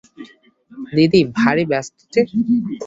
[0.91, 2.21] দিদি ভারি ব্যস্ত যে!